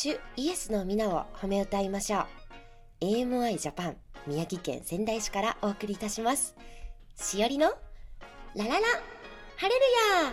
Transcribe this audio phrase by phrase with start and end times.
[0.00, 2.24] 主イエスの皆を褒め歌いましょう。
[3.00, 3.96] AMI ジャパン
[4.28, 6.54] 宮城県仙台市からお送りいたします。
[7.16, 7.66] しおりの
[8.54, 8.76] ラララ
[9.56, 9.80] ハレル
[10.24, 10.32] ヤ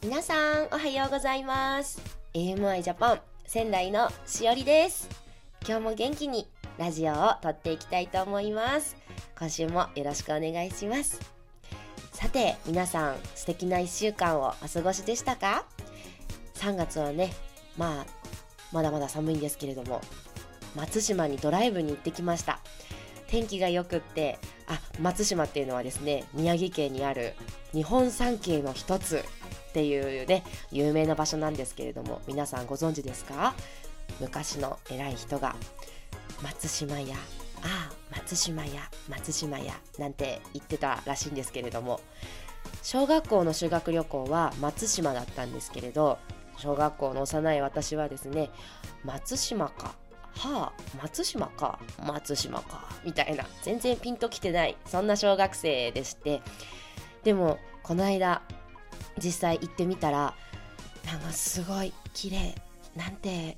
[0.00, 2.00] 皆さんおはようございます。
[2.32, 5.08] AMI ジャパン仙台のしおりです。
[5.66, 6.46] 今日も元気に
[6.78, 8.96] ラジオを撮っていきたいと思います。
[9.36, 11.33] 今週もよろしくお願いします。
[12.34, 15.64] て、皆さん素敵な一週間をお過ごしでしたか
[16.56, 17.32] ?3 月はね、
[17.78, 18.06] まあ、
[18.72, 20.00] まだまだ寒いんですけれども、
[20.74, 22.58] 松島にドライブに行ってきました。
[23.28, 27.34] 天気が良くって、あ、松島っていうのはですね、宮城県にある
[27.72, 29.18] 日本三景の一つ
[29.68, 33.54] っていうね、有名な場所なんですけれども、皆さんご存知ですか？
[34.20, 35.54] 昔の偉い人が
[36.42, 37.14] 松島や
[37.62, 42.00] ああ松島や松島やなんて言ってたらしいんですけれども
[42.82, 46.18] 小学校の修学旅行は松島だったんですけれど
[46.56, 48.50] 小学校の幼い私はですね
[49.04, 49.94] 松島か
[50.36, 56.42] はあ松島か松島かみたいな全然ピンときてないそんな小学生でして
[57.22, 58.42] でもこの間
[59.22, 60.34] 実際行ってみたら
[61.06, 62.54] なんかすごい綺麗
[62.96, 63.56] なんて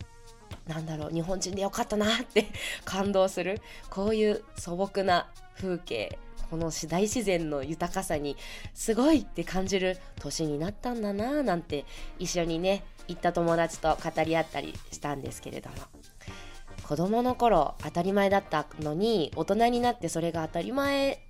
[0.66, 2.46] なんだろう日本人でよかったなって
[2.84, 3.60] 感動する。
[3.90, 6.18] こういう素朴な風景
[6.50, 8.36] この大自然の豊かさに
[8.74, 11.84] すごいって感じる年になったんだなぁなんて
[12.18, 15.76] 一緒にね行った友達と語り合ったりしたんですけれども。
[16.86, 21.20] 子供の頃当たり前だったのに大人になってそれが当たり前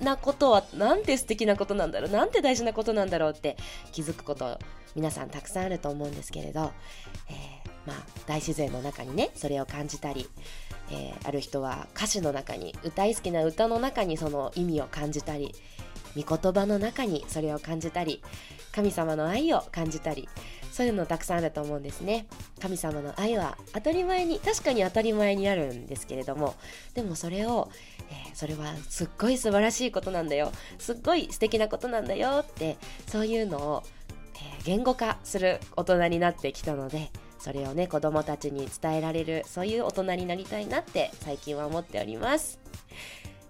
[0.00, 3.56] なことはなんて素敵なことなんだろうなんて大事なことなんだろうって
[3.90, 4.60] 気づくこと
[4.94, 6.70] 皆さんたくさんあると思うんですけれど、
[7.28, 10.28] えーまあ、大自然の中にねそれを感じたり、
[10.90, 15.54] えー、ある人は歌詞の中に歌い好きな歌の中にその意味を感じたり
[16.16, 18.22] 御言葉の中にそれを感じたり
[18.72, 20.28] 神様の愛を感じたり
[20.70, 22.26] そういうのたくさんあると思うんですね。
[22.60, 26.54] 神様の愛は当たり前に確かに当たり前にあるんですけれども
[26.94, 27.70] でもそれを、
[28.08, 30.50] えー、それはすっごい素晴らしいことなんだよ。
[30.78, 33.82] すっごい素敵なことなんだよってそういうのを、
[34.36, 37.10] えー、言語化する大人になってきたので
[37.42, 42.60] それをね子供たちに伝えられるそういう大人になりたいなって最近は思っております。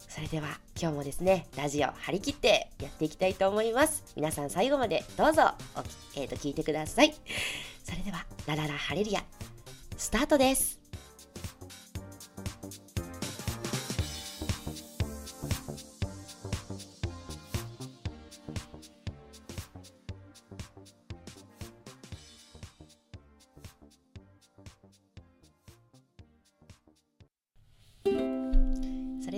[0.08, 0.48] それでは
[0.80, 4.02] 今日もですねラジオ張り切ってやっていきたいと思います。
[4.16, 5.42] 皆さん最後までどうぞ
[5.76, 5.80] お、
[6.18, 7.14] えーと聞いてください。
[7.84, 9.22] それではラララハレルヤ
[9.98, 10.81] スタートです。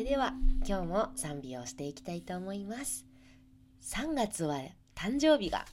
[0.04, 0.34] では
[0.68, 3.06] 今日も賛美をしていきたいと思います。
[3.80, 4.60] 3月は
[4.94, 5.64] 誕生日が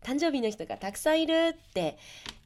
[0.00, 1.98] 誕生日の人がたくさんいるって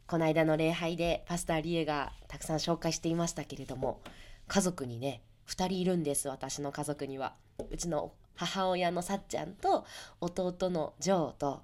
[0.06, 4.00] この間の礼拝でパスタリエがたくさん紹介していましたけれども
[4.46, 7.34] 家族にね2人いるんです私の家族には。
[7.70, 9.84] うちの母親のさっちゃんと
[10.22, 11.60] 弟のジョーと、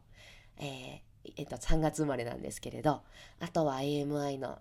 [0.58, 3.00] えーえっと、3月生まれなんですけれど
[3.40, 4.58] あとは AMI の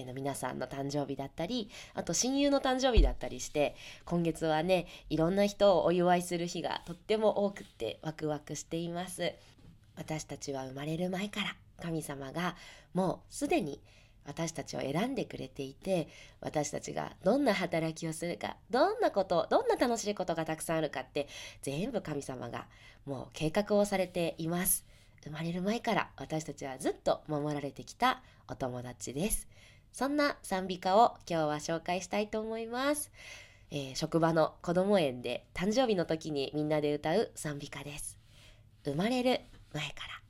[0.00, 3.74] えの皆さんの誕生日だったりあと親友の誕生日だったりして
[4.04, 9.34] 今月はねいろんな人をお祝いする日がとっても多くってワクワクしています。
[9.96, 12.56] 私たちは生まれる前から神様が
[12.94, 13.80] もうすでに
[14.26, 16.08] 私たちを選んでくれていて
[16.40, 21.28] 私たちがどんな働きをするかどんなことどんな楽しいことがたくさんあるかって
[21.62, 22.66] 全部神様が
[23.04, 24.84] もう計画をされています。
[25.22, 29.48] 生まれる前から私たちはずっと守られてきたお友達です。
[29.94, 33.12] そんな賛美歌を今日は紹介したいと思います。
[33.70, 38.18] えー、職場の子供園で誕生日の時にみんなで歌う賛美歌です。
[38.84, 39.40] 生まれる
[39.72, 40.23] 前から。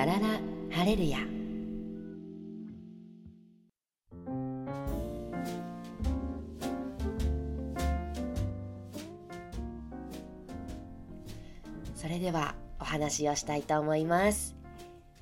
[0.00, 0.28] ラララ
[0.70, 1.18] ハレルヤ。
[11.94, 14.56] それではお話をしたいと思います。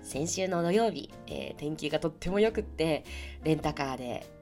[0.00, 3.04] 先週の土曜日、えー、天気がとっても良くって
[3.42, 4.37] レンタカーで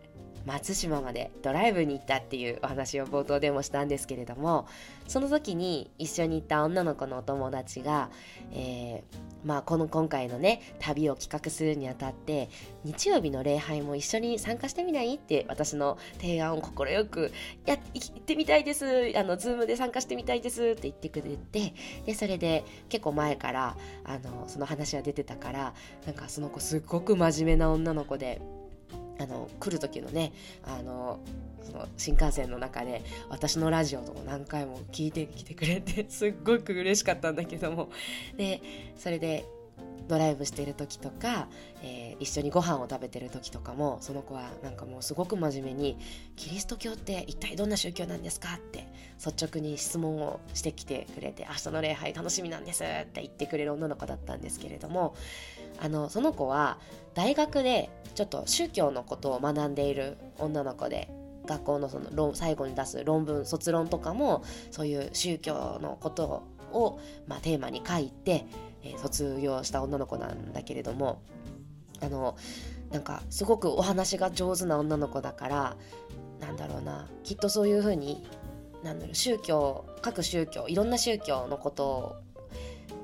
[0.46, 4.66] 松島までドライブに行ったっていうお話を冒頭でもしたんですけれども
[5.08, 8.10] その時に一緒に行った女の子のお友達が、
[8.52, 12.48] えー、まあ、この今回のね旅を企画するにあたって
[12.84, 15.14] 日曜日の礼拝も一緒に参加してみない？
[15.16, 17.32] って私の提案を快く
[17.66, 21.74] 「や行ってみたいですあのズームで参加してみたいです」って言ってくれて
[22.06, 25.74] でそれで結構前からあのその話は出てたから
[26.06, 28.40] なんかその子すっごく真面目な女の子で。
[29.18, 30.32] あの来る時のね
[30.62, 31.20] あの
[31.62, 37.90] その新幹線の中で私のラジオとか何回も聞いてきてくれてすっごく嬉しかったんだけども。
[38.36, 38.60] で
[38.96, 39.44] それで
[40.08, 41.48] ドライブしてる時とか、
[41.82, 45.98] えー、一緒にご飯を食べてる時とかもその子はなんかもうすごく真面目に
[46.36, 48.86] 「キリスト教って一体どんな宗教なんですか?」って
[49.24, 55.14] 率直に質問をしてきてくれて「明日の礼拝楽しみなんです」って言ってくれる女の子だったんですけれども
[55.80, 56.78] あのその子は
[57.14, 61.08] 大学でちょっと宗教のことを学んでいる女の子で
[61.46, 66.42] 学校のその論最後に出す論文卒論とかもそういう宗教のこと
[66.72, 68.44] を、まあ、テーマに書いて、
[68.94, 71.22] え、卒業した女の子なんだけれども
[72.00, 72.36] あの
[72.90, 75.76] なんかすごくお話が上手な女の子だから
[76.40, 78.26] なんだろうなきっとそういうふうに
[78.82, 82.16] なんだろう宗教各宗教いろんな宗教のことを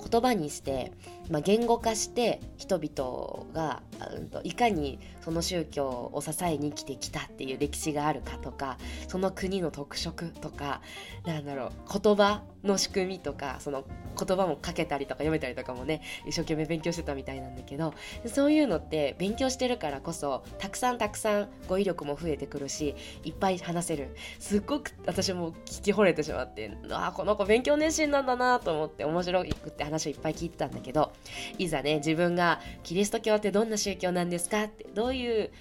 [0.09, 0.91] 言葉にして、
[1.29, 3.81] まあ、言語化して人々が、
[4.15, 8.77] うん、といかにその宗教を支えに生きてきたっていう歴史があるかとか
[9.07, 10.81] その国の特色とか
[11.25, 13.83] なんだろう言葉の仕組みとかその
[14.17, 17.93] 言葉も書けたりとか読めたりとかもね一生懸命勉強してたみたいなんだけど
[18.27, 24.15] そういうのって勉強してるからこそたくさんたくさん語彙力も増えてくるしいっぱい話せる。
[24.39, 31.11] すっごく私も聞き惚れてしまってあこの子勉強熱心なんだなと思って面白くって話をいっぱい聞いてたんだけど
[31.57, 35.51] いざね自分がキリスト教ってどんな宗教なんですかってどういう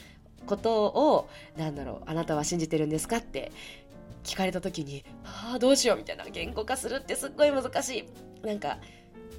[0.47, 3.53] ことをなんだろうあなたは信じてるんですかって
[4.25, 8.47] 聞かれた時にああどうしようみたいな言語化するってすっごい難しい。
[8.47, 8.79] なんか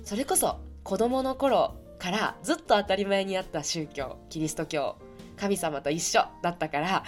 [0.04, 4.98] それこそ子供の頃からずっと当たり前にあった宗教キリスト教
[5.38, 7.04] 神様と一緒だったから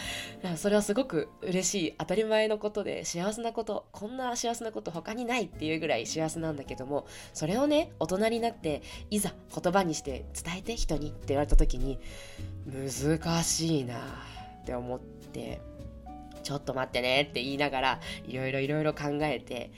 [0.57, 11.99] それはすごく嬉しい当たり前のことで幸せなことこんな幸せなこと他にないっていうぐらい幸せなんだけどもそれをね大人になっていざ言葉にして伝えて人にって言われた時に
[12.65, 13.95] 難しいな
[14.61, 15.74] って思って。
[16.45, 19.71] ちょっと待ってねって言いながらいろいろいろいろ考えて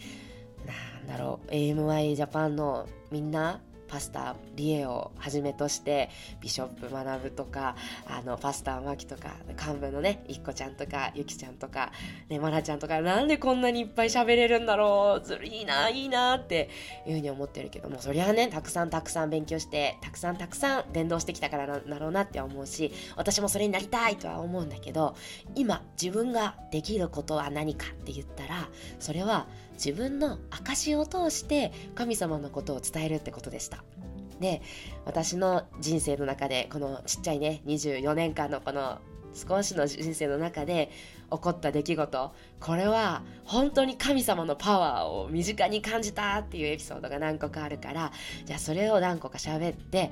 [0.66, 6.10] なんだろう AMI ジャパンのみんなパスタリエをはじめとして
[6.42, 7.76] ビショップ学ぶとか
[8.08, 11.92] あのパスタマキとか幹部のねいっこちゃんとかゆきちゃんとか
[12.30, 16.70] ねまなちゃんとかなんでこんなにいっぱい喋れるんだろうずるいないいなって
[17.06, 25.16] いうふうに思ってるけどもそりゃねたくさんたくさん勉強してたくさんたくさん伝道してきたからなんだろうなって思うし私もそれになりたいとは思うんだけど
[25.56, 28.70] 今自分ができることは何かって言ったら
[29.00, 29.48] それは
[29.78, 33.84] 自分の証を通して神様のことを伝えるってことでした。
[34.40, 34.62] で
[35.06, 39.00] 私の人生の中でこのちっちゃいね24年間のこの
[39.34, 40.90] 少しの人生の中で
[41.32, 48.12] 起こった出来事これは本当に神様のパワーを身近に感じたっていうエピソードが何個かあるから
[48.46, 50.12] じゃあそれを何個か喋って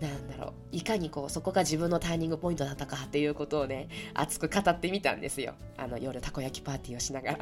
[0.00, 5.54] なんだろういかにこうそこが自分のターニングポイントだったかっていうことをね熱く語ってみたんですよ。
[5.78, 7.38] あの夜たこ焼きパーティーをしながら。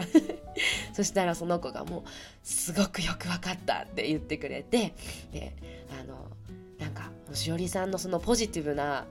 [0.95, 2.03] そしたらその子がもう
[2.45, 4.95] すごくよく分かったって言ってくれて。
[5.33, 5.57] で
[6.01, 6.29] あの
[6.79, 9.07] なんかしおりさんのそのポジティブな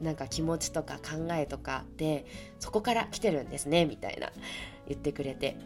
[0.00, 2.24] なんか気持ちとか考えとかで
[2.58, 4.32] そこから来てるんですねみたいな
[4.88, 5.56] 言ってくれて。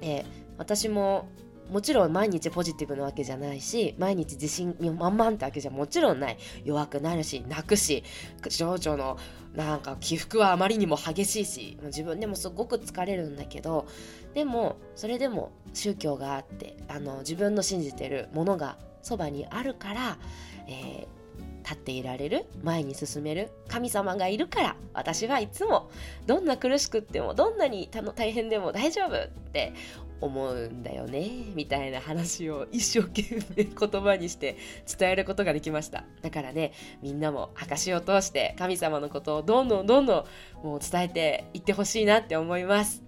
[0.00, 0.24] で
[0.58, 1.28] 私も
[1.70, 6.38] もちろん毎日ポジティブなわけじゃないし毎日自信満々ってわけじゃもちろんない。
[6.64, 8.04] 弱くなるし泣くし
[8.48, 9.18] 情緒の
[9.54, 13.86] なんか起伏はあまりにも激しいし自分でもすごく疲れるんだけど
[14.34, 20.18] でもそれでも宗教があってあの自分の信じてるものがそばにあるから、
[20.66, 21.20] えー
[21.62, 25.90] 立っていられる前に進める神様がいるから私はいつも
[26.26, 29.72] どんな苦しくってもどんなに大変でも大丈夫って
[30.20, 34.56] 思うんだよねみたいな話を一生懸命言葉にして
[34.98, 36.04] 伝えることができました。
[36.22, 36.72] だからね
[37.02, 40.26] みんなも証を通して神様のことをどんどんどんど
[40.62, 43.02] んもう伝えていってほしいなって思います。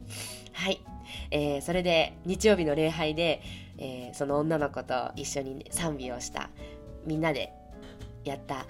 [0.53, 0.81] はい、
[1.31, 3.43] えー、それで日曜日の礼拝で、
[3.79, 6.51] えー、その女の子と一緒に、ね、賛美をした
[7.07, 7.53] みんなで
[8.25, 8.67] やった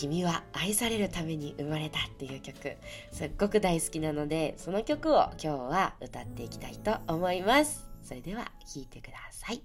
[0.00, 2.76] 君は愛されるために生まれたっていう曲。
[3.10, 7.84] すっごく大好きなのでその曲を今日は歌っていきたいと思います。
[8.04, 9.62] それでは聴いてください。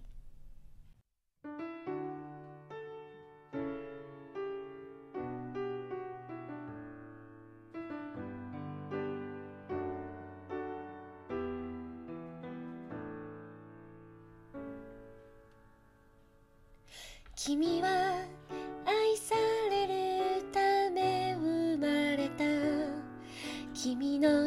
[17.35, 17.82] 君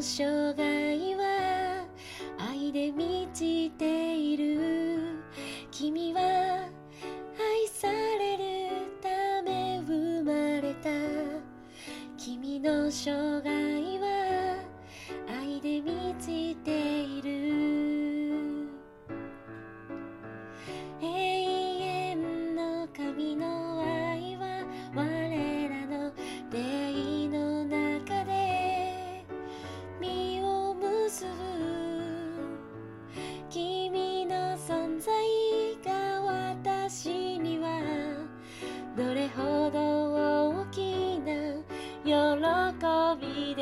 [0.07, 0.76] 君の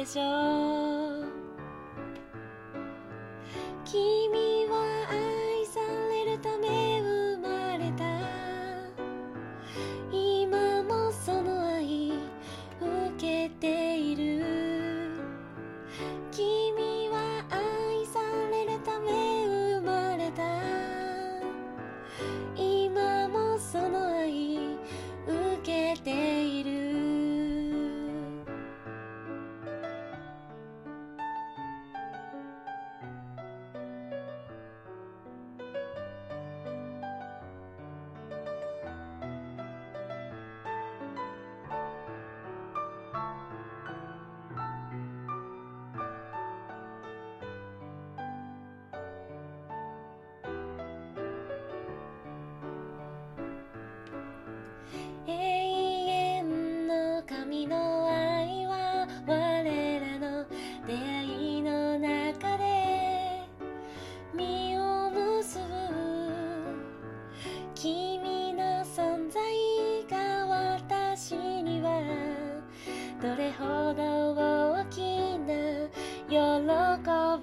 [0.05, 0.94] でしょう。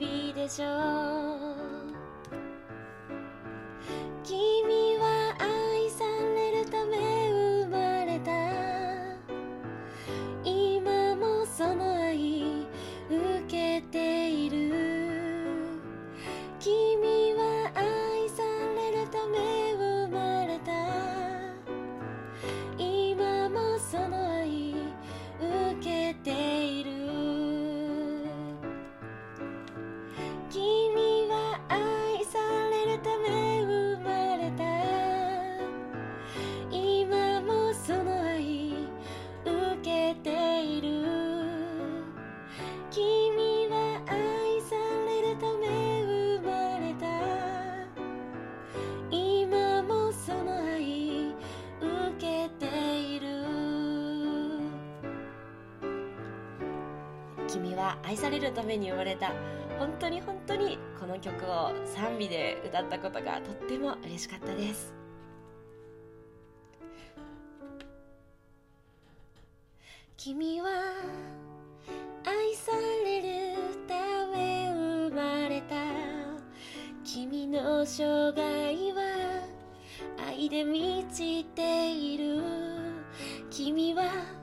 [0.01, 1.30] びでしょう。
[58.11, 59.31] 愛されるために生まれた
[59.79, 64.93] 本当に本当にこの曲を賛美で歌ったことがとっても嬉しかったです。
[70.17, 70.67] 君は
[72.25, 72.73] 愛さ
[73.05, 74.69] れるため
[75.09, 75.75] 生まれた。
[77.05, 78.03] 君の生
[78.33, 78.41] 涯
[78.91, 79.47] は
[80.27, 82.43] 愛で満ちている。
[83.49, 84.40] 君は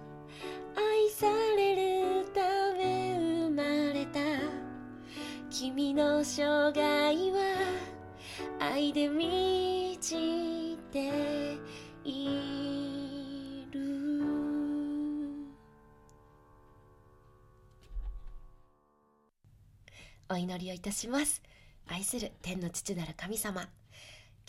[5.78, 7.14] 君の生涯は
[8.58, 11.56] 愛で満ちて
[12.02, 13.78] いる。
[20.28, 21.40] お祈りをいたします。
[21.86, 23.68] 愛する天の父なる神様。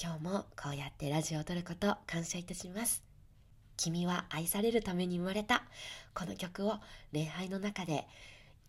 [0.02, 3.04] 今日もこうやってラジオを撮ること感謝いたします。
[3.78, 5.62] 君は愛されるために生まれた。
[6.16, 6.80] この曲を
[7.12, 8.08] 礼拝の中で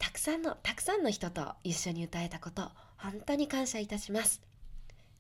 [0.00, 2.62] たくさんのたくさんの人と一緒に歌えたこと
[2.97, 4.40] 本当に感謝いたします。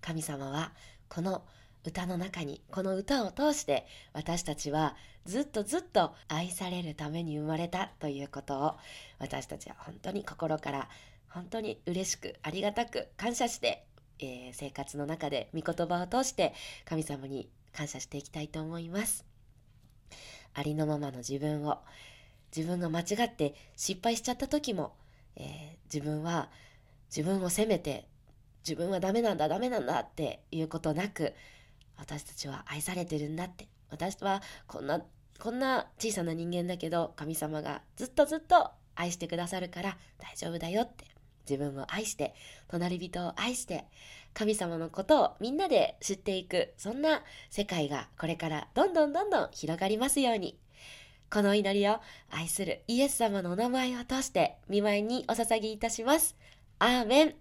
[0.00, 0.72] 神様は
[1.08, 1.44] この
[1.84, 4.96] 歌の中にこの歌を通して私たちは
[5.26, 8.76] ずっとずっと愛されるために生まれたということを
[9.18, 10.88] 私たちは本当に心から
[11.28, 13.84] 本当に嬉しくありがたく感謝して、
[14.18, 16.54] えー生活の中で御言葉を通して
[16.86, 19.26] 神様に感謝していきたいと思います。
[20.54, 21.78] ありのままの自分を
[22.54, 24.94] 自分が間違って失敗しちゃった時も、
[25.36, 26.48] えー自分は
[27.14, 28.06] 自分を責めて
[28.64, 31.34] 自分はダメなんだダメなんだっていうことなく
[31.98, 33.68] 私たちは愛されてるんだって。
[33.90, 35.02] 私はこんな
[35.40, 41.06] こんな小さな人間だけど神様がずっとずっと愛してくださるから大丈夫だよって。
[41.48, 42.34] 自分を愛して
[42.68, 43.86] 隣人を愛して
[44.34, 46.72] 神様のことをみんなで知っていく。
[46.76, 50.56] そんな世界がこれからどんどんどんどん広がりますように。
[51.32, 52.00] この祈りを
[52.32, 56.34] 愛するイエス様のお名前を通して見舞いにお捧げいたします。
[56.80, 57.34] アーメン。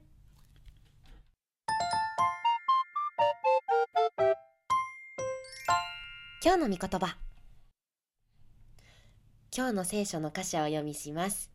[6.46, 7.18] 今日の御言葉。
[9.58, 11.50] 今日の聖書の箇所を読みします。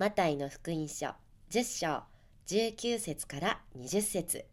[0.00, 1.10] マタイの福音書。
[1.50, 2.02] 10章。
[2.48, 4.44] 19節から20節。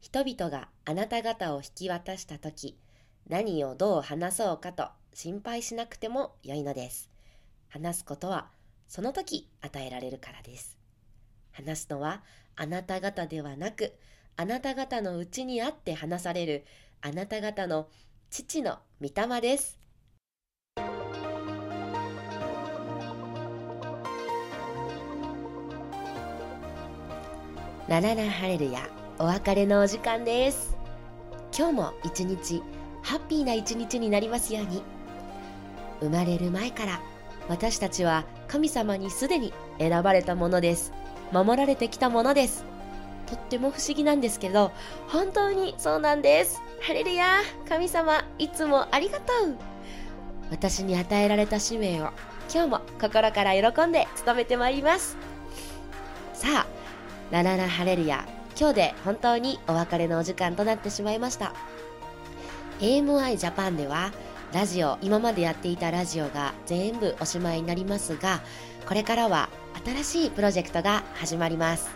[0.00, 2.78] 人々があなた方を引き渡した時
[3.28, 7.10] 何をどう話そうかと心配しなくてもよいのです
[7.68, 8.48] 話すことは
[8.88, 10.78] その時与えられるからです
[11.52, 12.22] 話すのは
[12.56, 13.92] あなた方ではなく
[14.36, 16.64] あなた方のうちにあって話される
[17.02, 17.88] あなた方の
[18.30, 19.78] 父の御霊です。
[27.88, 28.88] ラララハレルヤ
[29.18, 30.74] お別れのお時間です。
[31.54, 32.62] 今日も一日
[33.02, 34.82] ハッピーな一日になりますように。
[36.02, 37.00] 生まれる前から
[37.48, 40.92] 私たちは神様にすでに選ばれたものです。
[41.32, 42.64] 守られてきたものです。
[43.26, 44.72] とっても不思議なんですけど、
[45.08, 46.60] 本当にそうなんです。
[46.82, 49.56] ハレルヤ神様、いつもありがとう
[50.50, 52.10] 私に与えられた使命を
[52.52, 55.16] 今日も心から喜んで務めてまいります。
[56.34, 56.66] さあ、
[57.30, 58.26] ラララハレルヤ、
[58.58, 61.54] 今日で本当にお別れのお時間となってしまいました。
[62.80, 64.12] AMI ジャパンでは、
[64.52, 68.42] ラジオ、今までやっていたラジオが全部おしまいになりますが、
[68.86, 69.48] これからは
[69.84, 71.88] 新しいプロジェクトが始まります。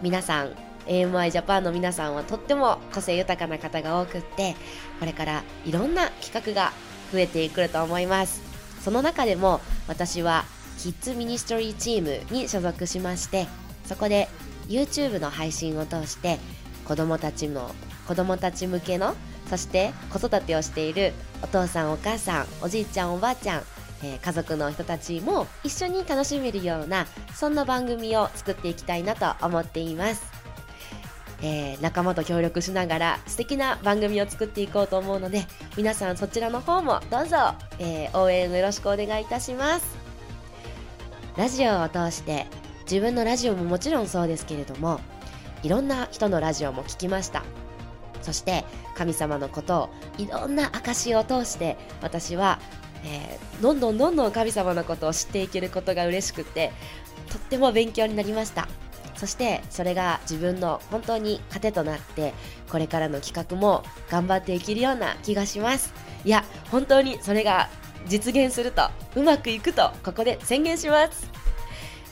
[0.00, 4.56] 皆さん AMI ジャパンの皆さんはとっても個性豊かな方が多くって
[4.98, 6.72] これからいろんな企画が
[7.12, 8.42] 増えてくると思います
[8.80, 10.44] その中でも私は
[10.78, 13.46] キッズミニストリーチームに所属しまして
[13.84, 14.28] そこで
[14.66, 16.38] YouTube の配信を通して
[16.84, 17.70] 子供たちの
[18.06, 19.14] 子供たち向けの
[19.48, 21.12] そして子育てをしている
[21.42, 23.62] お父さんお母さんおじいちゃんおばあちゃん
[24.04, 30.24] えー、家族の人たちも一緒に楽しめるようなそんな番組を作っていきたいなと思っています、
[31.40, 35.44] えー、仲間と協力しながら素敵な番組を作っていこうと思うので
[35.76, 37.36] 皆さんそちらの方もどうぞ、
[37.78, 40.02] えー、応援よろしくお願いいたします。
[41.36, 42.46] ラジオを通して
[42.82, 45.00] 自分のラジオももちろんそうですけれども
[45.62, 47.61] いろんな人のラジオも聞きました。
[48.22, 48.64] そして
[48.96, 52.58] 神様のことをいろんな証を通して私は
[53.04, 56.72] えー、どんどんどんどん神様のことを知っていけることが嬉しくって
[57.30, 58.68] とっても勉強になりました。
[59.16, 62.32] そしてそれが自分の本当に糧となって
[62.68, 65.92] これからの企画も頑張っていけるような気がします。
[66.24, 67.68] いや本当にそれが
[68.06, 68.82] 実現すると
[69.14, 71.30] うまくいくとここで宣言します。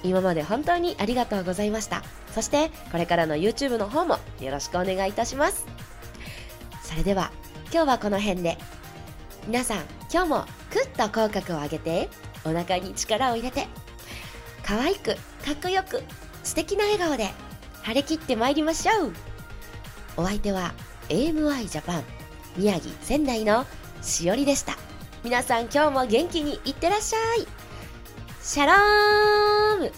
[0.02, 2.02] 今まで本当にありがとうございました。
[2.34, 5.89] そしてこれからの YouTube の方もよろしくお願いいたします。
[6.90, 7.30] それでは
[7.72, 8.58] 今日はこの辺で。
[9.46, 12.08] 皆さん今日もクッと口角を上げて
[12.44, 13.68] お腹に力を入れて
[14.62, 16.02] 可愛くかっこよく
[16.42, 17.30] 素敵な笑顔で
[17.82, 19.12] 張り切ってまいりましょう。
[20.16, 20.74] お相手は
[21.08, 22.04] AMI ジャパン
[22.56, 23.64] 宮城仙台の
[24.02, 24.76] しおりでした。
[25.22, 27.46] 皆さん今日も元気にいってらっしゃい。
[28.42, 29.92] シャローム。